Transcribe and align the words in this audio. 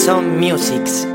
Some 0.00 0.40
Musics. 0.40 1.06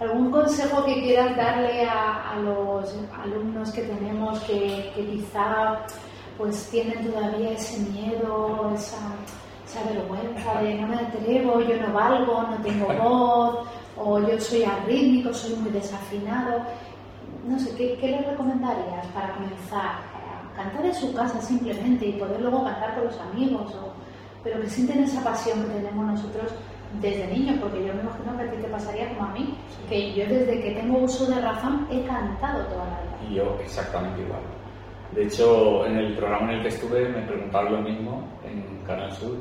¿Algún 0.00 0.30
consejo 0.30 0.82
que 0.86 1.02
quieras 1.02 1.36
darle 1.36 1.84
a, 1.84 2.30
a 2.30 2.36
los 2.38 2.96
alumnos 3.22 3.70
que 3.72 3.82
tenemos 3.82 4.40
que, 4.40 4.90
que, 4.94 5.06
quizá 5.06 5.84
pues 6.38 6.70
tienen 6.70 7.12
todavía 7.12 7.52
ese 7.52 7.78
miedo, 7.90 8.72
esa, 8.74 8.96
esa 9.66 9.84
vergüenza 9.92 10.62
de 10.62 10.76
no 10.76 10.86
me 10.86 10.96
atrevo, 10.96 11.60
yo 11.60 11.76
no 11.76 11.92
valgo, 11.92 12.42
no 12.44 12.56
tengo 12.62 12.86
voz, 12.86 13.68
o 13.98 14.18
yo 14.18 14.40
soy 14.40 14.64
arrítmico, 14.64 15.34
soy 15.34 15.56
muy 15.56 15.72
desafinado? 15.72 16.62
No 17.46 17.58
sé, 17.58 17.74
¿qué, 17.76 17.98
qué 18.00 18.08
les 18.08 18.26
recomendarías 18.26 19.06
para 19.08 19.34
comenzar? 19.34 20.19
Cantar 20.56 20.84
en 20.84 20.94
su 20.94 21.12
casa 21.14 21.40
simplemente 21.40 22.06
y 22.06 22.12
poder 22.12 22.40
luego 22.40 22.64
cantar 22.64 22.94
con 22.94 23.04
los 23.04 23.18
amigos, 23.18 23.74
o, 23.74 23.92
pero 24.42 24.60
que 24.60 24.68
sienten 24.68 25.02
esa 25.02 25.22
pasión 25.22 25.62
que 25.64 25.74
tenemos 25.74 26.06
nosotros 26.06 26.52
desde 27.00 27.26
niños, 27.28 27.58
porque 27.60 27.86
yo 27.86 27.94
me 27.94 28.00
imagino 28.00 28.36
que 28.36 28.42
a 28.42 28.50
ti 28.50 28.56
te 28.62 28.68
pasaría 28.68 29.08
como 29.10 29.24
a 29.24 29.32
mí, 29.32 29.54
que 29.88 30.12
yo 30.12 30.26
desde 30.26 30.60
que 30.60 30.70
tengo 30.72 30.98
uso 30.98 31.26
de 31.26 31.40
razón 31.40 31.86
he 31.90 32.02
cantado 32.04 32.64
toda 32.66 32.84
la 32.84 33.00
vida. 33.02 33.30
Y 33.30 33.34
yo 33.34 33.58
exactamente 33.62 34.22
igual. 34.22 34.40
De 35.12 35.24
hecho, 35.24 35.86
en 35.86 35.96
el 35.96 36.16
programa 36.16 36.52
en 36.52 36.58
el 36.58 36.62
que 36.62 36.68
estuve 36.68 37.08
me 37.08 37.22
preguntaron 37.22 37.72
lo 37.72 37.82
mismo 37.82 38.22
en 38.44 38.84
Canal 38.86 39.12
Sur 39.12 39.36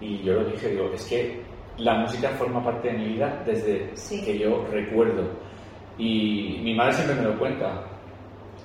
y 0.00 0.22
yo 0.22 0.34
lo 0.34 0.44
dije, 0.44 0.68
digo, 0.68 0.90
es 0.92 1.04
que 1.06 1.42
la 1.78 1.98
música 1.98 2.30
forma 2.30 2.62
parte 2.62 2.88
de 2.88 2.98
mi 2.98 3.08
vida 3.14 3.42
desde 3.44 3.92
que 4.24 4.38
yo 4.38 4.64
recuerdo. 4.70 5.28
Y 5.98 6.60
mi 6.62 6.74
madre 6.74 6.92
siempre 6.92 7.16
me 7.16 7.22
lo 7.22 7.38
cuenta. 7.38 7.84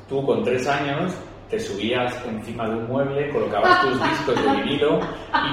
Tú 0.08 0.24
con 0.26 0.44
tres 0.44 0.68
años 0.68 1.16
te 1.49 1.60
subías 1.60 2.13
encima 2.26 2.68
de 2.68 2.76
un 2.76 2.88
mueble, 2.88 3.29
colocabas 3.29 3.82
tus 3.82 4.10
discos 4.10 4.35
de 4.43 4.62
vinilo 4.62 4.99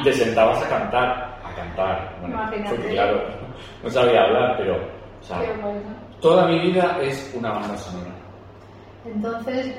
y 0.01 0.03
te 0.03 0.13
sentabas 0.13 0.63
a 0.63 0.69
cantar. 0.69 1.39
A 1.45 1.55
cantar. 1.55 2.17
Bueno, 2.21 2.51
porque 2.69 2.89
claro, 2.89 3.23
no 3.83 3.91
sabía 3.91 4.23
hablar, 4.23 4.57
pero 4.57 4.77
o 4.77 5.25
sea, 5.25 5.39
toda 6.21 6.47
mi 6.47 6.59
vida 6.61 6.99
es 7.03 7.33
una 7.37 7.51
banda 7.51 7.77
sonora. 7.77 8.11
Entonces, 9.05 9.75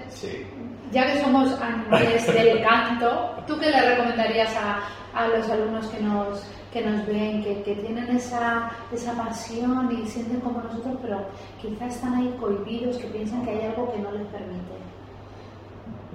ya 0.91 1.05
que 1.05 1.21
somos 1.21 1.59
animales 1.61 2.33
del 2.33 2.61
canto, 2.61 3.35
¿tú 3.47 3.57
qué 3.57 3.69
le 3.69 3.95
recomendarías 3.95 4.55
a, 4.57 4.79
a 5.13 5.27
los 5.27 5.49
alumnos 5.49 5.87
que 5.87 6.01
nos, 6.01 6.45
que 6.71 6.81
nos 6.81 7.05
ven, 7.07 7.43
que, 7.43 7.63
que, 7.63 7.75
tienen 7.75 8.09
esa, 8.15 8.69
esa 8.91 9.13
pasión 9.13 9.89
y 9.91 10.05
sienten 10.05 10.41
como 10.41 10.61
nosotros, 10.61 10.97
pero 11.01 11.25
quizás 11.61 11.95
están 11.95 12.15
ahí 12.15 12.35
cohibidos, 12.39 12.97
que 12.97 13.07
piensan 13.07 13.43
que 13.43 13.51
hay 13.51 13.61
algo 13.67 13.91
que 13.93 13.99
no 13.99 14.11
les 14.11 14.27
permite? 14.27 14.92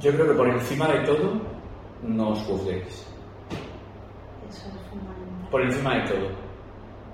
Yo 0.01 0.13
creo 0.13 0.29
que 0.29 0.35
por 0.35 0.49
encima 0.49 0.87
de 0.89 1.01
todo, 1.01 1.41
no 2.03 2.31
os 2.31 2.39
juzguéis. 2.45 3.05
Eso 4.49 4.69
es 4.69 4.91
fundamental. 4.91 5.51
Por 5.51 5.63
encima 5.63 5.95
de 5.97 6.09
todo. 6.09 6.29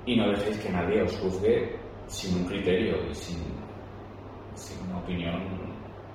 Y 0.05 0.17
no 0.17 0.29
dejéis 0.29 0.59
que 0.59 0.69
nadie 0.69 1.03
os 1.03 1.19
juzgue 1.19 1.79
sin 2.07 2.37
un 2.37 2.45
criterio 2.45 2.97
y 3.11 3.15
sin, 3.15 3.39
sin 4.55 4.87
una 4.87 4.99
opinión 4.99 5.41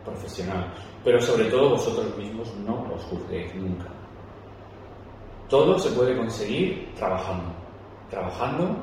profesional. 0.06 0.72
Pero 1.04 1.20
sobre 1.20 1.46
todo 1.46 1.72
vosotros 1.72 2.16
mismos 2.18 2.54
no 2.58 2.94
os 2.94 3.04
juzguéis 3.06 3.56
nunca. 3.56 3.88
Todo 5.50 5.80
se 5.80 5.90
puede 5.98 6.16
conseguir 6.16 6.94
trabajando. 6.94 7.52
Trabajando 8.12 8.76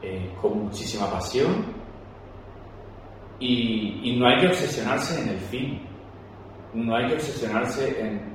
eh, 0.00 0.32
con 0.40 0.64
muchísima 0.64 1.10
pasión 1.10 1.74
y, 3.40 4.00
y 4.04 4.16
no 4.16 4.28
hay 4.28 4.38
que 4.38 4.46
obsesionarse 4.46 5.20
en 5.20 5.30
el 5.30 5.38
fin 5.38 5.93
no 6.74 6.96
hay 6.96 7.08
que 7.08 7.14
obsesionarse 7.14 8.00
en 8.00 8.34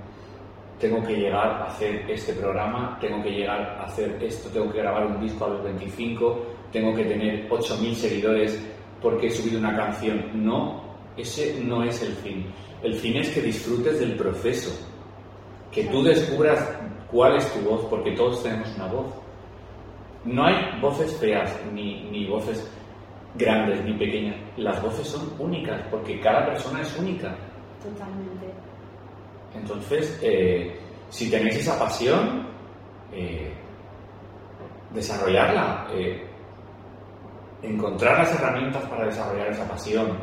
tengo 0.80 1.06
que 1.06 1.16
llegar 1.16 1.62
a 1.62 1.66
hacer 1.66 2.10
este 2.10 2.34
programa, 2.34 2.98
tengo 3.02 3.22
que 3.22 3.32
llegar 3.32 3.78
a 3.80 3.84
hacer 3.84 4.18
esto, 4.24 4.50
tengo 4.50 4.72
que 4.72 4.80
grabar 4.80 5.06
un 5.08 5.20
disco 5.20 5.46
a 5.46 5.50
los 5.50 5.64
25, 5.64 6.46
tengo 6.72 6.96
que 6.96 7.04
tener 7.04 7.50
8.000 7.50 7.94
seguidores 7.94 8.66
porque 9.02 9.28
he 9.28 9.32
subido 9.32 9.60
una 9.60 9.76
canción. 9.76 10.26
No, 10.34 10.82
ese 11.18 11.62
no 11.64 11.84
es 11.84 12.02
el 12.02 12.14
fin. 12.14 12.46
El 12.82 12.94
fin 12.94 13.18
es 13.18 13.30
que 13.30 13.42
disfrutes 13.42 14.00
del 14.00 14.16
proceso, 14.16 14.72
que 15.70 15.84
tú 15.86 16.02
descubras 16.02 16.66
cuál 17.12 17.36
es 17.36 17.54
tu 17.54 17.60
voz, 17.70 17.86
porque 17.90 18.12
todos 18.12 18.42
tenemos 18.42 18.74
una 18.76 18.88
voz. 18.88 19.08
No 20.24 20.46
hay 20.46 20.80
voces 20.80 21.14
feas, 21.18 21.54
ni, 21.74 22.04
ni 22.10 22.26
voces 22.26 22.70
grandes, 23.36 23.84
ni 23.84 23.94
pequeñas. 23.94 24.38
Las 24.56 24.82
voces 24.82 25.08
son 25.08 25.34
únicas, 25.40 25.82
porque 25.92 26.20
cada 26.22 26.46
persona 26.46 26.82
es 26.82 26.98
única. 26.98 27.36
Totalmente. 27.82 28.48
Entonces, 29.56 30.20
eh, 30.22 30.78
si 31.10 31.30
tenéis 31.30 31.58
esa 31.58 31.80
pasión, 31.80 32.46
eh, 33.14 33.52
desarrollarla, 34.94 35.88
eh, 35.94 36.26
encontrar 37.62 38.20
las 38.20 38.34
herramientas 38.36 38.84
para 38.86 39.06
desarrollar 39.06 39.48
esa 39.50 39.68
pasión 39.68 40.18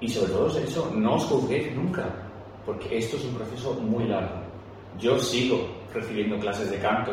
y 0.00 0.08
sobre 0.08 0.32
todo 0.32 0.58
eso, 0.58 0.90
no 0.94 1.14
os 1.14 1.24
juzguéis 1.24 1.74
nunca, 1.74 2.04
porque 2.64 2.98
esto 2.98 3.16
es 3.16 3.24
un 3.24 3.34
proceso 3.34 3.74
muy 3.74 4.04
largo. 4.04 4.42
Yo 4.98 5.18
sigo 5.18 5.68
recibiendo 5.92 6.38
clases 6.38 6.70
de 6.70 6.78
canto, 6.78 7.12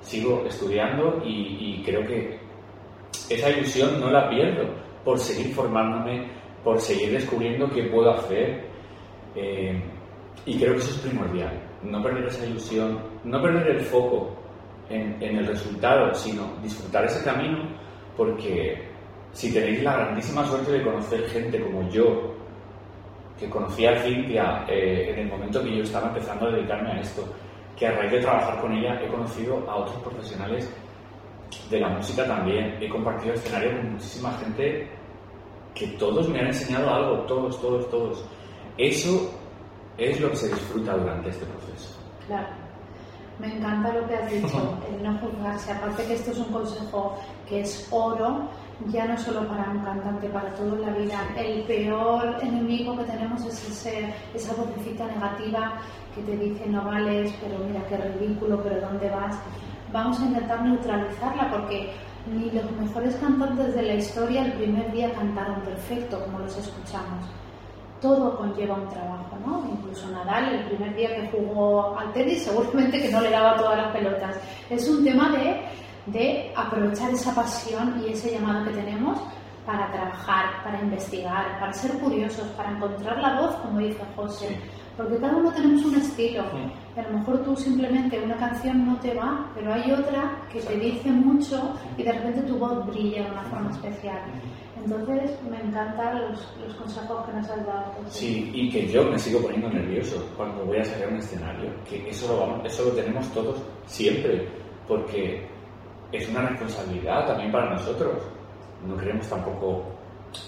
sigo 0.00 0.44
estudiando 0.46 1.22
y, 1.24 1.80
y 1.80 1.82
creo 1.84 2.06
que 2.06 2.38
esa 3.28 3.50
ilusión 3.50 4.00
no 4.00 4.10
la 4.10 4.28
pierdo 4.28 4.68
por 5.04 5.18
seguir 5.18 5.54
formándome, 5.54 6.28
por 6.62 6.78
seguir 6.80 7.12
descubriendo 7.12 7.68
qué 7.70 7.84
puedo 7.84 8.10
hacer, 8.12 8.71
eh, 9.34 9.82
y 10.44 10.58
creo 10.58 10.72
que 10.72 10.78
eso 10.78 10.90
es 10.90 10.98
primordial, 10.98 11.52
no 11.82 12.02
perder 12.02 12.26
esa 12.26 12.46
ilusión, 12.46 12.98
no 13.24 13.40
perder 13.40 13.76
el 13.76 13.80
foco 13.80 14.36
en, 14.88 15.22
el 15.22 15.46
resultado, 15.46 16.14
sino 16.14 16.52
disfrutar 16.62 17.04
ese 17.04 17.24
camino, 17.24 17.68
porque 18.16 18.88
si 19.32 19.52
tenéis 19.52 19.82
la 19.82 19.96
grandísima 19.96 20.44
suerte 20.46 20.72
de 20.72 20.82
conocer 20.82 21.28
gente 21.28 21.60
como 21.60 21.88
yo, 21.90 22.32
que 23.38 23.48
conocí 23.48 23.86
a 23.86 23.98
Cintia 24.02 24.64
eh, 24.68 25.10
en 25.12 25.18
el 25.20 25.28
momento 25.28 25.62
que 25.62 25.76
yo 25.76 25.82
estaba 25.82 26.08
empezando 26.08 26.46
a 26.46 26.50
dedicarme 26.50 26.92
a 26.92 27.00
esto, 27.00 27.24
que 27.76 27.86
a 27.86 27.92
raíz 27.92 28.12
de 28.12 28.20
trabajar 28.20 28.60
con 28.60 28.72
ella 28.72 29.00
he 29.02 29.08
conocido 29.08 29.64
a 29.68 29.76
otros 29.76 29.96
profesionales 30.02 30.70
de 31.70 31.80
la 31.80 31.88
música 31.88 32.26
también, 32.26 32.76
he 32.80 32.88
compartido 32.88 33.34
escenario 33.34 33.76
con 33.76 33.92
muchísima 33.92 34.32
gente 34.38 34.88
que 35.74 35.86
todos 35.98 36.28
me 36.28 36.40
han 36.40 36.46
enseñado 36.46 36.90
algo, 36.90 37.18
todos, 37.22 37.60
todos, 37.60 37.90
todos. 37.90 38.24
Eso 38.78 39.30
es 39.98 40.20
lo 40.20 40.30
que 40.30 40.36
se 40.36 40.48
disfruta 40.48 40.96
durante 40.96 41.28
este 41.28 41.44
proceso. 41.44 41.98
Claro. 42.26 42.48
Me 43.38 43.56
encanta 43.56 43.92
lo 43.92 44.06
que 44.06 44.14
has 44.14 44.30
dicho, 44.30 44.78
el 44.88 45.02
no 45.02 45.18
juzgarse. 45.18 45.72
Aparte 45.72 46.04
que 46.04 46.14
esto 46.14 46.30
es 46.30 46.38
un 46.38 46.52
consejo 46.52 47.18
que 47.48 47.60
es 47.60 47.88
oro, 47.90 48.48
ya 48.88 49.06
no 49.06 49.18
solo 49.18 49.46
para 49.48 49.70
un 49.70 49.80
cantante, 49.80 50.28
para 50.28 50.54
toda 50.54 50.78
la 50.78 50.90
vida. 50.96 51.18
El 51.36 51.62
peor 51.64 52.36
enemigo 52.40 52.96
que 52.96 53.04
tenemos 53.04 53.44
es 53.44 53.68
ese, 53.68 54.14
esa 54.34 54.54
vocecita 54.54 55.06
negativa 55.06 55.80
que 56.14 56.22
te 56.22 56.36
dice 56.36 56.66
no 56.66 56.84
vales, 56.84 57.32
pero 57.40 57.58
mira 57.64 57.84
qué 57.88 57.96
ridículo, 57.96 58.62
pero 58.62 58.80
¿dónde 58.80 59.10
vas? 59.10 59.36
Vamos 59.92 60.20
a 60.20 60.26
intentar 60.26 60.62
neutralizarla 60.62 61.50
porque 61.50 61.92
ni 62.32 62.50
los 62.50 62.70
mejores 62.72 63.16
cantantes 63.16 63.74
de 63.74 63.82
la 63.82 63.94
historia 63.94 64.44
el 64.44 64.52
primer 64.52 64.92
día 64.92 65.12
cantaron 65.12 65.60
perfecto 65.62 66.22
como 66.24 66.38
los 66.38 66.56
escuchamos 66.56 67.26
todo 68.02 68.36
conlleva 68.36 68.74
un 68.74 68.88
trabajo, 68.88 69.38
¿no? 69.46 69.64
Incluso 69.70 70.08
Nadal, 70.08 70.54
el 70.54 70.64
primer 70.64 70.94
día 70.94 71.14
que 71.14 71.30
jugó 71.30 71.96
al 71.96 72.12
tenis, 72.12 72.42
seguramente 72.42 73.00
que 73.00 73.10
no 73.10 73.20
le 73.20 73.30
daba 73.30 73.56
todas 73.56 73.78
las 73.78 73.92
pelotas. 73.92 74.36
Es 74.68 74.88
un 74.88 75.04
tema 75.04 75.30
de, 75.30 75.62
de 76.06 76.52
aprovechar 76.54 77.10
esa 77.10 77.34
pasión 77.34 78.02
y 78.04 78.12
ese 78.12 78.32
llamado 78.32 78.64
que 78.64 78.72
tenemos 78.72 79.18
para 79.64 79.90
trabajar, 79.92 80.62
para 80.64 80.80
investigar, 80.80 81.58
para 81.60 81.72
ser 81.72 81.92
curiosos, 81.92 82.46
para 82.56 82.72
encontrar 82.72 83.18
la 83.18 83.40
voz, 83.40 83.54
como 83.56 83.78
dice 83.78 84.02
José. 84.16 84.58
Porque 84.96 85.16
cada 85.16 85.36
uno 85.36 85.50
tenemos 85.52 85.84
un 85.84 85.94
estilo. 85.94 86.42
A 86.96 87.02
lo 87.02 87.18
mejor 87.18 87.38
tú 87.44 87.56
simplemente 87.56 88.20
una 88.20 88.36
canción 88.36 88.86
no 88.86 88.98
te 88.98 89.14
va, 89.14 89.50
pero 89.54 89.72
hay 89.72 89.90
otra 89.90 90.42
que 90.52 90.60
te 90.60 90.76
dice 90.76 91.10
mucho 91.10 91.74
y 91.96 92.02
de 92.02 92.12
repente 92.12 92.42
tu 92.42 92.58
voz 92.58 92.86
brilla 92.86 93.24
de 93.24 93.30
una 93.30 93.42
forma 93.44 93.70
especial. 93.70 94.20
Entonces, 94.84 95.38
me 95.48 95.60
encantan 95.60 96.22
los, 96.22 96.74
consejos 96.74 97.24
que 97.26 97.32
nos 97.32 97.48
has 97.48 97.66
dado. 97.66 97.92
Sí, 98.08 98.50
y 98.52 98.68
que 98.68 98.88
yo 98.88 99.04
me 99.04 99.18
sigo 99.18 99.40
poniendo 99.40 99.68
nervioso 99.70 100.26
cuando 100.36 100.64
voy 100.64 100.78
a 100.78 100.84
salir 100.84 101.04
a 101.04 101.08
un 101.08 101.16
escenario, 101.16 101.70
que 101.88 102.08
eso 102.08 102.32
lo, 102.32 102.40
vamos, 102.40 102.66
eso 102.66 102.84
lo 102.86 102.90
tenemos 102.90 103.28
todos 103.32 103.62
siempre, 103.86 104.48
porque 104.88 105.46
es 106.10 106.28
una 106.28 106.48
responsabilidad 106.48 107.26
también 107.26 107.52
para 107.52 107.70
nosotros. 107.70 108.22
No 108.84 108.96
queremos 108.96 109.28
tampoco 109.28 109.84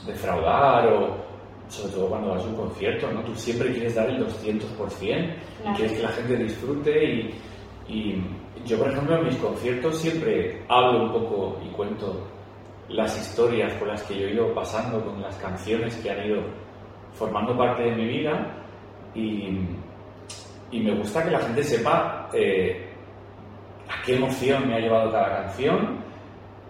defraudar 0.07 0.89
o, 0.89 1.17
sobre 1.69 1.93
todo 1.93 2.09
cuando 2.09 2.31
vas 2.31 2.43
a 2.43 2.47
un 2.47 2.57
concierto, 2.57 3.11
¿no? 3.11 3.23
Tú 3.23 3.35
siempre 3.35 3.73
quieres 3.73 3.95
dar 3.95 4.09
el 4.09 4.27
200% 4.27 5.35
y 5.65 5.77
quieres 5.77 5.93
que 5.93 6.03
la 6.03 6.09
gente 6.11 6.37
disfrute 6.37 7.05
y, 7.05 7.35
y 7.89 8.23
yo, 8.65 8.79
por 8.79 8.91
ejemplo, 8.91 9.19
en 9.19 9.25
mis 9.27 9.37
conciertos 9.37 9.99
siempre 9.99 10.63
hablo 10.69 11.05
un 11.05 11.13
poco 11.13 11.61
y 11.65 11.69
cuento 11.71 12.27
las 12.89 13.19
historias 13.19 13.73
por 13.75 13.89
las 13.89 14.03
que 14.03 14.19
yo 14.19 14.27
he 14.27 14.33
ido 14.33 14.55
pasando, 14.55 15.03
con 15.05 15.21
las 15.21 15.37
canciones 15.37 15.97
que 15.97 16.11
han 16.11 16.27
ido 16.27 16.43
formando 17.13 17.57
parte 17.57 17.85
de 17.85 17.95
mi 17.95 18.07
vida 18.07 18.57
y, 19.15 19.59
y 20.71 20.81
me 20.81 20.95
gusta 20.95 21.25
que 21.25 21.31
la 21.31 21.41
gente 21.41 21.63
sepa 21.63 22.29
eh, 22.33 22.89
a 23.89 24.05
qué 24.05 24.17
emoción 24.17 24.69
me 24.69 24.75
ha 24.75 24.81
llevado 24.81 25.11
cada 25.13 25.43
canción 25.43 25.99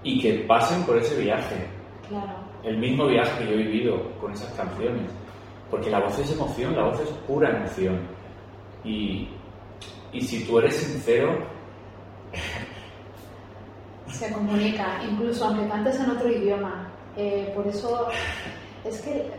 y 0.03 0.21
que 0.21 0.35
pasen 0.47 0.85
por 0.85 0.99
ese 0.99 1.21
viaje. 1.21 1.67
Claro. 2.09 2.44
El 2.65 2.79
mismo 2.79 3.07
viaje 3.07 3.45
que 3.45 3.51
yo 3.51 3.53
he 3.53 3.63
vivido 3.65 4.11
con 4.21 4.33
esas 4.33 4.53
canciones. 4.55 5.11
Porque 5.71 5.91
la 5.91 6.01
voz 6.01 6.19
es 6.19 6.33
emoción, 6.33 6.75
la 6.77 6.85
voz 6.85 7.01
es 7.01 7.09
pura 7.27 7.51
emoción. 7.51 8.01
Y, 8.85 9.29
y 10.13 10.21
si 10.21 10.45
tú 10.45 10.59
eres 10.59 10.77
sincero, 10.77 11.39
se 14.09 14.33
comunica, 14.33 15.01
incluso 15.09 15.45
aunque 15.45 15.69
cantes 15.69 15.99
en 16.01 16.11
otro 16.11 16.31
idioma. 16.31 16.91
Eh, 17.17 17.53
por 17.55 17.67
eso 17.67 18.09
es 18.85 19.01
que 19.01 19.31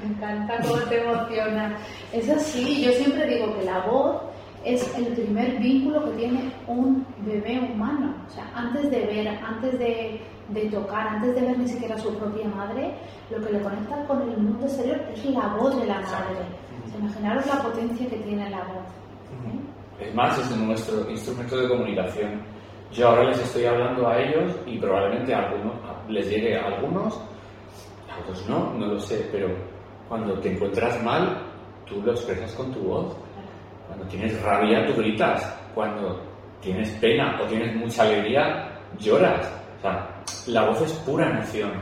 me 0.00 0.14
encanta 0.14 0.58
cómo 0.62 0.76
te 0.82 1.02
emociona. 1.02 1.76
Es 2.12 2.28
así, 2.28 2.84
yo 2.84 2.92
siempre 2.92 3.26
digo 3.26 3.56
que 3.58 3.64
la 3.64 3.80
voz 3.86 4.22
es 4.64 4.96
el 4.96 5.06
primer 5.08 5.58
vínculo 5.58 6.04
que 6.04 6.10
tiene 6.12 6.52
un 6.66 7.06
bebé 7.26 7.60
humano. 7.60 8.14
O 8.26 8.30
sea, 8.30 8.50
antes 8.54 8.90
de 8.90 9.00
ver, 9.00 9.28
antes 9.28 9.78
de, 9.78 10.20
de 10.48 10.70
tocar, 10.70 11.08
antes 11.08 11.34
de 11.34 11.40
ver 11.40 11.58
ni 11.58 11.68
siquiera 11.68 11.94
a 11.94 11.98
su 11.98 12.14
propia 12.16 12.46
madre, 12.48 12.94
lo 13.30 13.44
que 13.44 13.52
le 13.52 13.60
conecta 13.60 14.04
con 14.06 14.22
el 14.22 14.36
mundo 14.36 14.66
exterior 14.66 15.00
es 15.12 15.24
la 15.26 15.48
voz 15.54 15.78
de 15.80 15.86
la 15.86 16.00
madre. 16.00 16.40
O 16.84 16.88
sea, 16.88 17.00
imaginaros 17.00 17.46
la 17.46 17.62
potencia 17.62 18.08
que 18.08 18.16
tiene 18.16 18.50
la 18.50 18.64
voz. 18.64 18.84
¿eh? 19.48 20.06
Es 20.06 20.14
más, 20.14 20.38
es 20.38 20.56
nuestro 20.56 21.10
instrumento 21.10 21.56
de 21.56 21.68
comunicación. 21.68 22.42
Yo 22.92 23.08
ahora 23.08 23.24
les 23.24 23.40
estoy 23.40 23.64
hablando 23.64 24.06
a 24.06 24.20
ellos 24.20 24.54
y 24.66 24.78
probablemente 24.78 25.34
a 25.34 25.48
algunos 25.48 25.74
les 26.08 26.28
llegue 26.28 26.56
a 26.58 26.66
algunos, 26.66 27.16
a 28.10 28.20
otros 28.20 28.48
no, 28.48 28.74
no 28.74 28.86
lo 28.86 29.00
sé, 29.00 29.28
pero 29.32 29.48
cuando 30.08 30.38
te 30.40 30.52
encuentras 30.52 31.02
mal, 31.02 31.42
tú 31.86 32.02
lo 32.02 32.12
expresas 32.12 32.52
con 32.54 32.72
tu 32.72 32.80
voz. 32.80 33.16
Cuando 33.86 34.06
tienes 34.06 34.40
rabia, 34.42 34.86
tú 34.86 34.94
gritas. 34.94 35.42
Cuando 35.74 36.20
tienes 36.60 36.90
pena 37.00 37.38
o 37.42 37.46
tienes 37.46 37.74
mucha 37.76 38.02
alegría, 38.02 38.68
lloras. 38.98 39.52
O 39.78 39.82
sea, 39.82 40.08
la 40.46 40.66
voz 40.66 40.80
es 40.82 40.92
pura 41.04 41.28
emoción. 41.30 41.72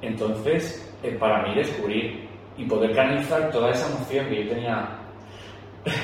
Entonces, 0.00 0.94
eh, 1.02 1.16
para 1.18 1.42
mí 1.42 1.54
descubrir 1.54 2.28
y 2.56 2.64
poder 2.64 2.94
canalizar 2.94 3.50
toda 3.50 3.70
esa 3.70 3.88
emoción 3.88 4.26
que 4.28 4.44
yo 4.44 4.50
tenía 4.50 4.98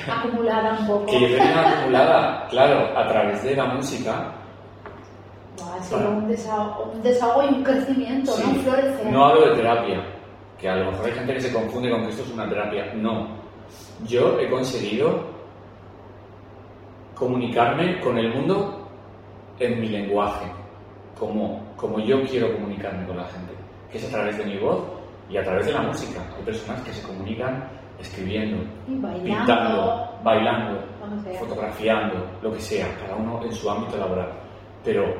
acumulada 0.08 0.78
un 0.80 0.86
poco. 0.86 1.06
que 1.06 1.20
yo 1.20 1.36
tenía 1.36 1.68
acumulada, 1.68 2.46
claro, 2.48 2.98
a 2.98 3.08
través 3.08 3.42
de 3.42 3.56
la 3.56 3.66
música. 3.66 4.32
ha 5.60 5.82
sido 5.82 6.10
un, 6.10 6.28
desahogo, 6.28 6.92
un, 6.92 7.02
desahogo, 7.02 7.42
y 7.44 7.54
un 7.54 7.64
crecimiento, 7.64 8.32
sí. 8.32 8.42
¿no? 8.42 8.50
Un 8.50 8.56
florecer. 8.60 9.06
No 9.06 9.24
hablo 9.26 9.48
de 9.48 9.56
terapia, 9.56 10.04
que 10.58 10.68
a 10.68 10.76
lo 10.76 10.90
mejor 10.90 11.06
hay 11.06 11.12
gente 11.12 11.34
que 11.34 11.40
se 11.40 11.52
confunde 11.52 11.90
con 11.90 12.02
que 12.02 12.10
esto 12.10 12.22
es 12.22 12.30
una 12.30 12.48
terapia. 12.48 12.92
No. 12.94 13.43
Yo 14.06 14.38
he 14.38 14.50
conseguido 14.50 15.34
comunicarme 17.14 18.00
con 18.00 18.18
el 18.18 18.34
mundo 18.34 18.88
en 19.58 19.80
mi 19.80 19.88
lenguaje, 19.88 20.46
como, 21.18 21.62
como 21.76 22.00
yo 22.00 22.22
quiero 22.24 22.52
comunicarme 22.54 23.06
con 23.06 23.16
la 23.16 23.24
gente, 23.24 23.52
que 23.90 23.98
es 23.98 24.04
a 24.06 24.10
través 24.10 24.36
de 24.38 24.44
mi 24.44 24.58
voz 24.58 24.82
y 25.30 25.36
a 25.36 25.44
través 25.44 25.66
de 25.66 25.72
la 25.72 25.82
música. 25.82 26.20
Hay 26.36 26.42
personas 26.42 26.80
que 26.82 26.92
se 26.92 27.06
comunican 27.06 27.68
escribiendo, 27.98 28.64
bailando, 28.86 29.24
pintando, 29.24 30.18
bailando, 30.22 30.80
fotografiando, 31.38 32.14
lo 32.42 32.52
que 32.52 32.60
sea, 32.60 32.86
cada 32.98 33.16
uno 33.16 33.42
en 33.44 33.52
su 33.52 33.70
ámbito 33.70 33.96
laboral. 33.96 34.32
Pero 34.82 35.14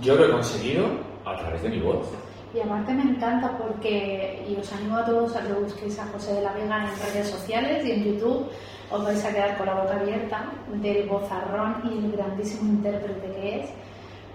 yo 0.00 0.14
lo 0.14 0.26
he 0.26 0.30
conseguido 0.30 0.86
a 1.24 1.36
través 1.36 1.62
de 1.62 1.68
mi 1.68 1.80
voz. 1.80 2.08
Y 2.52 2.60
aparte 2.60 2.92
me 2.92 3.02
encanta 3.02 3.56
porque, 3.56 4.44
y 4.48 4.56
os 4.56 4.72
animo 4.72 4.96
a 4.96 5.04
todos 5.04 5.36
a 5.36 5.42
que 5.42 5.52
busquéis 5.52 5.98
a 6.00 6.06
José 6.06 6.34
de 6.34 6.42
la 6.42 6.52
Vega 6.52 6.84
en 6.84 7.12
redes 7.12 7.30
sociales 7.30 7.86
y 7.86 7.92
en 7.92 8.04
YouTube, 8.04 8.46
os 8.90 9.04
vais 9.04 9.24
a 9.24 9.32
quedar 9.32 9.56
con 9.56 9.66
la 9.66 9.74
boca 9.74 10.00
abierta 10.00 10.50
del 10.74 11.08
bozarrón 11.08 11.76
y 11.84 11.98
el 12.04 12.12
grandísimo 12.12 12.72
intérprete 12.72 13.32
que 13.32 13.60
es. 13.60 13.70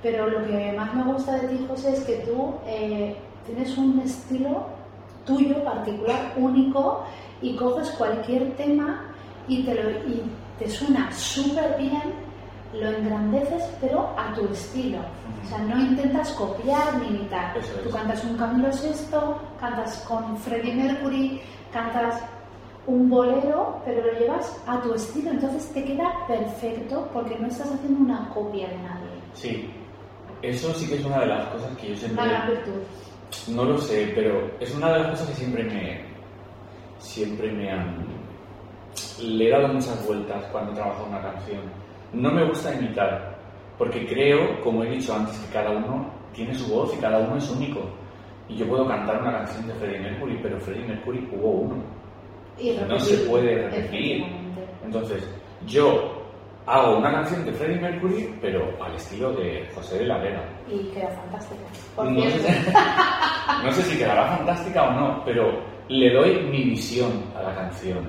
Pero 0.01 0.29
lo 0.29 0.45
que 0.45 0.71
más 0.73 0.93
me 0.93 1.03
gusta 1.11 1.37
de 1.39 1.47
ti, 1.49 1.65
José, 1.67 1.93
es 1.93 1.99
que 2.01 2.15
tú 2.17 2.53
eh, 2.65 3.17
tienes 3.45 3.77
un 3.77 3.99
estilo 3.99 4.65
tuyo 5.25 5.63
particular, 5.63 6.33
único, 6.37 7.03
y 7.41 7.55
coges 7.55 7.89
cualquier 7.91 8.55
tema 8.55 9.05
y 9.47 9.63
te, 9.63 9.75
lo, 9.75 9.89
y 10.07 10.21
te 10.57 10.69
suena 10.69 11.11
súper 11.11 11.75
bien, 11.77 12.13
lo 12.73 12.89
engrandeces, 12.89 13.63
pero 13.79 14.13
a 14.17 14.33
tu 14.33 14.47
estilo. 14.51 14.99
O 15.43 15.47
sea, 15.47 15.59
no 15.59 15.79
intentas 15.79 16.31
copiar 16.31 16.97
ni 16.99 17.07
imitar. 17.07 17.55
Tú 17.83 17.89
cantas 17.89 18.23
un 18.23 18.37
Camilo 18.37 18.69
VI, 18.69 19.17
cantas 19.59 19.97
con 20.07 20.37
Freddie 20.37 20.75
Mercury, 20.75 21.41
cantas 21.71 22.21
un 22.87 23.09
bolero, 23.09 23.81
pero 23.85 24.05
lo 24.05 24.19
llevas 24.19 24.61
a 24.67 24.79
tu 24.81 24.93
estilo, 24.93 25.31
entonces 25.31 25.71
te 25.73 25.83
queda 25.83 26.25
perfecto 26.27 27.09
porque 27.13 27.37
no 27.39 27.47
estás 27.47 27.71
haciendo 27.71 27.99
una 27.99 28.29
copia 28.29 28.67
de 28.67 28.77
nadie. 28.77 29.09
Sí, 29.33 29.69
eso 30.41 30.73
sí 30.73 30.87
que 30.87 30.95
es 30.95 31.05
una 31.05 31.21
de 31.21 31.27
las 31.27 31.47
cosas 31.47 31.75
que 31.77 31.89
yo 31.89 31.95
siempre... 31.95 32.25
Gran 32.25 32.47
virtud. 32.47 32.81
No 33.49 33.63
lo 33.65 33.77
sé, 33.79 34.11
pero 34.13 34.51
es 34.59 34.73
una 34.75 34.93
de 34.93 34.99
las 34.99 35.09
cosas 35.11 35.29
que 35.29 35.33
siempre 35.35 35.63
me, 35.63 36.05
siempre 36.99 37.51
me 37.51 37.71
han... 37.71 38.05
Le 39.19 39.47
he 39.47 39.51
dado 39.51 39.69
muchas 39.69 40.05
vueltas 40.05 40.45
cuando 40.51 40.73
trabajo 40.73 41.05
una 41.09 41.21
canción. 41.21 41.61
No 42.15 42.31
me 42.31 42.45
gusta 42.45 42.73
imitar, 42.73 43.37
porque 43.77 44.05
creo, 44.07 44.61
como 44.61 44.83
he 44.83 44.89
dicho 44.91 45.13
antes, 45.13 45.37
que 45.39 45.53
cada 45.53 45.71
uno 45.71 46.09
tiene 46.33 46.55
su 46.55 46.73
voz 46.73 46.93
y 46.95 47.01
cada 47.01 47.19
uno 47.19 47.37
es 47.37 47.49
único. 47.49 47.81
Y 48.47 48.55
yo 48.55 48.67
puedo 48.67 48.87
cantar 48.87 49.21
una 49.21 49.39
canción 49.39 49.67
de 49.67 49.73
Freddie 49.73 49.99
Mercury, 49.99 50.39
pero 50.41 50.59
Freddie 50.59 50.87
Mercury 50.87 51.29
hubo 51.33 51.49
uno. 51.49 51.83
Y 52.57 52.77
No 52.87 52.97
se 52.99 53.17
puede 53.29 53.69
repetir. 53.69 54.23
Entonces, 54.83 55.27
yo 55.65 56.23
hago 56.65 56.97
una 56.97 57.11
canción 57.11 57.43
de 57.45 57.51
Freddie 57.53 57.81
Mercury, 57.81 58.33
pero 58.41 58.71
al 58.81 58.95
estilo 58.95 59.33
de 59.33 59.67
José 59.75 59.99
de 59.99 60.05
la 60.05 60.17
Vega. 60.19 60.43
Y 60.69 60.79
queda 60.93 61.09
fantástica. 61.09 61.65
Por 61.95 62.11
No 62.11 62.21
sé, 62.21 62.65
no 63.63 63.71
sé 63.71 63.81
si 63.81 63.97
quedará 63.97 64.37
fantástica 64.37 64.83
o 64.83 64.91
no, 64.93 65.23
pero 65.25 65.61
le 65.89 66.13
doy 66.13 66.43
mi 66.45 66.63
visión 66.63 67.11
a 67.35 67.43
la 67.43 67.55
canción. 67.55 68.07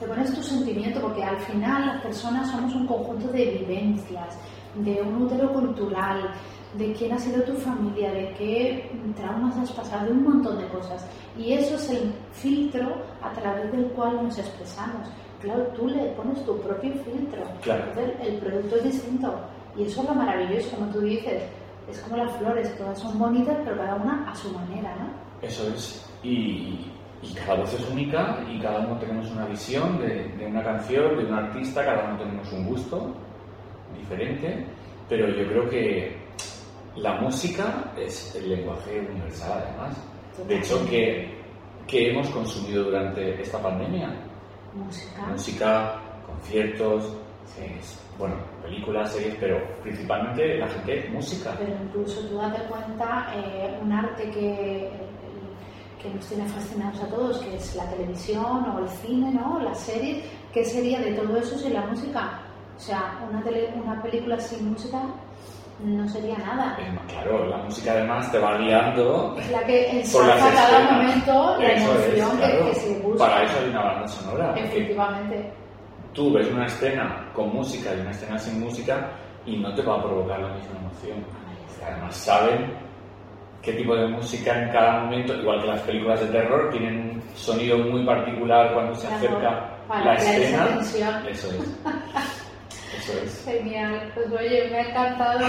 Te 0.00 0.06
pones 0.06 0.34
tu 0.34 0.42
sentimiento 0.42 1.00
porque 1.00 1.22
al 1.22 1.38
final 1.40 1.86
las 1.86 2.02
personas 2.02 2.50
somos 2.50 2.74
un 2.74 2.86
conjunto 2.86 3.28
de 3.28 3.44
vivencias, 3.46 4.38
de 4.76 5.00
un 5.00 5.22
útero 5.22 5.52
cultural, 5.52 6.30
de 6.76 6.92
quién 6.92 7.12
ha 7.12 7.18
sido 7.18 7.42
tu 7.44 7.54
familia, 7.54 8.12
de 8.12 8.34
qué 8.34 8.90
traumas 9.16 9.56
has 9.56 9.72
pasado, 9.72 10.06
de 10.06 10.12
un 10.12 10.24
montón 10.24 10.58
de 10.58 10.68
cosas. 10.68 11.06
Y 11.38 11.52
eso 11.52 11.76
es 11.76 11.90
el 11.90 12.12
filtro 12.32 12.96
a 13.22 13.30
través 13.32 13.70
del 13.70 13.86
cual 13.92 14.24
nos 14.24 14.38
expresamos. 14.38 15.08
Claro, 15.40 15.64
tú 15.76 15.86
le 15.86 16.06
pones 16.12 16.44
tu 16.44 16.58
propio 16.60 16.92
filtro. 17.04 17.42
Claro. 17.62 17.84
Entonces, 17.88 18.14
el 18.26 18.38
producto 18.38 18.76
es 18.76 18.84
distinto. 18.84 19.34
Y 19.76 19.84
eso 19.84 20.02
es 20.02 20.08
lo 20.08 20.14
maravilloso, 20.14 20.70
como 20.76 20.90
tú 20.90 21.00
dices. 21.00 21.42
Es 21.90 22.00
como 22.00 22.16
las 22.16 22.32
flores, 22.38 22.76
todas 22.78 22.98
son 22.98 23.18
bonitas, 23.18 23.56
pero 23.62 23.76
cada 23.76 23.96
una 23.96 24.30
a 24.30 24.34
su 24.34 24.50
manera, 24.52 24.96
¿no? 24.96 25.46
Eso 25.46 25.68
es. 25.68 26.10
Y, 26.22 26.90
y 27.24 27.34
cada 27.34 27.60
voz 27.60 27.72
es 27.72 27.90
única 27.90 28.44
y 28.50 28.60
cada 28.60 28.80
uno 28.80 28.98
tenemos 28.98 29.30
una 29.30 29.46
visión 29.46 29.98
de, 29.98 30.28
de 30.36 30.46
una 30.46 30.62
canción, 30.62 31.16
de 31.16 31.24
un 31.24 31.34
artista, 31.34 31.84
cada 31.84 32.04
uno 32.04 32.18
tenemos 32.18 32.52
un 32.52 32.66
gusto 32.66 33.14
diferente, 33.98 34.66
pero 35.08 35.28
yo 35.28 35.48
creo 35.48 35.68
que 35.70 36.16
la 36.96 37.20
música 37.20 37.92
es 37.96 38.34
el 38.36 38.50
lenguaje 38.50 39.00
universal 39.00 39.64
además. 39.66 39.96
De 40.46 40.58
hecho, 40.58 40.84
que, 40.88 41.38
que 41.86 42.10
hemos 42.10 42.28
consumido 42.30 42.84
durante 42.84 43.40
esta 43.40 43.60
pandemia? 43.62 44.14
Música. 44.74 45.26
Música, 45.26 46.00
conciertos, 46.26 47.16
eh, 47.58 47.80
bueno, 48.18 48.34
películas, 48.62 49.12
series, 49.12 49.36
pero 49.36 49.60
principalmente 49.82 50.58
la 50.58 50.68
gente 50.68 51.08
música. 51.12 51.54
Pero 51.58 51.72
incluso 51.82 52.20
tú 52.28 52.36
date 52.36 52.62
cuenta, 52.64 53.32
eh, 53.36 53.78
un 53.80 53.92
arte 53.92 54.30
que, 54.30 54.90
que 56.04 56.14
nos 56.14 56.26
tiene 56.26 56.46
fascinados 56.46 57.02
a 57.02 57.08
todos, 57.08 57.38
que 57.38 57.56
es 57.56 57.74
la 57.74 57.84
televisión 57.90 58.44
o 58.70 58.78
el 58.78 58.88
cine, 58.88 59.32
¿no? 59.32 59.58
Las 59.60 59.80
series, 59.80 60.24
¿qué 60.52 60.64
sería 60.64 61.00
de 61.00 61.12
todo 61.14 61.36
eso 61.38 61.58
sin 61.58 61.72
la 61.74 61.80
música? 61.86 62.40
O 62.76 62.80
sea, 62.80 63.18
una, 63.30 63.42
tele, 63.42 63.72
una 63.82 64.00
película 64.02 64.38
sin 64.38 64.70
música 64.70 65.00
no 65.82 66.06
sería 66.08 66.36
nada. 66.38 66.76
Claro, 67.08 67.46
la 67.46 67.56
música 67.58 67.92
además 67.92 68.30
te 68.30 68.38
va 68.38 68.58
guiando 68.58 69.34
Es 69.38 69.50
la 69.50 69.64
que 69.64 69.90
ensalza 70.00 70.36
cada 70.52 70.78
escenas. 70.78 70.92
momento 70.92 71.56
la 71.58 71.68
Eso 71.72 71.94
es, 71.98 72.06
emoción 72.06 72.30
que- 72.30 72.36
claro. 72.44 72.66
que, 72.66 72.74
se 72.74 73.00
busca. 73.00 73.24
Para 73.26 73.42
eso 73.44 73.58
hay 73.60 73.70
una 73.70 73.82
banda 73.82 74.08
sonora. 74.08 74.54
Efectivamente. 74.56 75.52
Tú 76.12 76.32
ves 76.32 76.46
una 76.52 76.66
escena 76.66 77.28
con 77.34 77.52
música 77.52 77.92
y 77.96 78.00
una 78.00 78.10
escena 78.10 78.38
sin 78.38 78.60
música 78.60 79.10
y 79.46 79.56
no 79.56 79.74
te 79.74 79.82
va 79.82 79.96
a 79.98 80.02
provocar 80.02 80.38
la 80.40 80.54
misma 80.54 80.78
emoción. 80.78 81.24
Además 81.84 82.14
saben 82.16 82.72
qué 83.64 83.72
tipo 83.72 83.96
de 83.96 84.08
música 84.08 84.62
en 84.62 84.70
cada 84.70 85.00
momento, 85.00 85.34
igual 85.34 85.62
que 85.62 85.68
las 85.68 85.80
películas 85.80 86.20
de 86.20 86.26
terror, 86.26 86.70
tienen 86.70 87.10
un 87.10 87.22
sonido 87.34 87.78
muy 87.78 88.04
particular 88.04 88.74
cuando 88.74 88.94
se 88.94 89.06
acerca 89.06 89.78
para 89.88 90.04
la 90.04 90.14
escena. 90.14 90.80
Eso 91.30 91.48
es. 91.48 91.78
Eso 92.98 93.12
es. 93.22 93.44
Genial, 93.44 94.12
pues 94.14 94.26
oye, 94.32 94.68
me 94.70 94.78
ha 94.78 94.88
encantado 94.88 95.46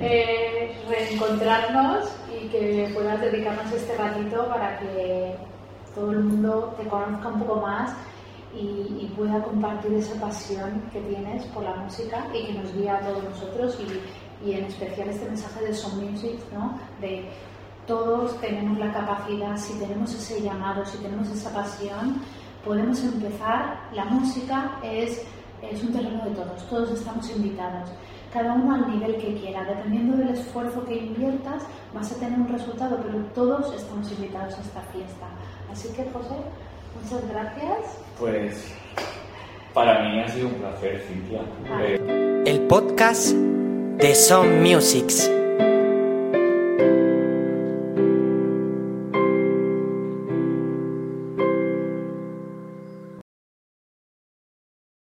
eh, 0.00 0.76
reencontrarnos 0.88 2.14
y 2.30 2.48
que 2.48 2.90
puedas 2.94 3.20
dedicarnos 3.20 3.72
este 3.72 3.96
ratito 3.96 4.46
para 4.48 4.78
que 4.78 5.34
todo 5.94 6.12
el 6.12 6.20
mundo 6.20 6.74
te 6.78 6.86
conozca 6.88 7.28
un 7.28 7.40
poco 7.40 7.60
más 7.62 7.94
y, 8.54 9.04
y, 9.04 9.12
pueda 9.14 9.42
compartir 9.42 9.92
esa 9.94 10.18
pasión 10.20 10.82
que 10.90 11.00
tienes 11.00 11.44
por 11.46 11.62
la 11.64 11.76
música 11.76 12.24
y 12.32 12.46
que 12.46 12.52
nos 12.54 12.74
guía 12.74 12.96
a 12.96 13.00
todos 13.00 13.24
nosotros 13.24 13.78
y, 13.80 14.27
y 14.44 14.52
en 14.52 14.64
especial 14.64 15.08
este 15.08 15.26
mensaje 15.26 15.64
de 15.64 15.74
Son 15.74 16.10
Music, 16.10 16.38
¿no? 16.52 16.78
de 17.00 17.28
todos 17.86 18.38
tenemos 18.40 18.78
la 18.78 18.92
capacidad, 18.92 19.56
si 19.56 19.72
tenemos 19.78 20.12
ese 20.14 20.42
llamado, 20.42 20.84
si 20.84 20.98
tenemos 20.98 21.28
esa 21.30 21.52
pasión, 21.52 22.20
podemos 22.64 23.02
empezar. 23.02 23.80
La 23.92 24.04
música 24.04 24.78
es, 24.82 25.22
es 25.62 25.82
un 25.82 25.92
terreno 25.92 26.22
de 26.24 26.32
todos, 26.32 26.68
todos 26.68 26.90
estamos 26.90 27.30
invitados 27.30 27.88
cada 28.32 28.54
uno 28.54 28.74
al 28.74 28.90
nivel 28.90 29.16
que 29.16 29.34
quiera. 29.34 29.64
Dependiendo 29.64 30.16
del 30.16 30.30
esfuerzo 30.30 30.84
que 30.84 30.96
inviertas, 30.96 31.64
vas 31.94 32.12
a 32.12 32.16
tener 32.16 32.38
un 32.38 32.48
resultado, 32.48 32.98
pero 33.02 33.18
todos 33.34 33.74
estamos 33.74 34.10
invitados 34.12 34.54
a 34.54 34.60
esta 34.60 34.82
fiesta. 34.92 35.26
Así 35.70 35.88
que, 35.88 36.04
José, 36.10 36.36
muchas 37.02 37.28
gracias. 37.30 37.98
Pues 38.18 38.74
para 39.74 40.02
mí 40.02 40.20
ha 40.20 40.28
sido 40.28 40.48
un 40.48 40.54
placer, 40.54 41.00
Cintia. 41.08 41.40
El 42.44 42.60
podcast 42.66 43.34
de 43.98 44.14
Some 44.14 44.60
Musics. 44.60 45.37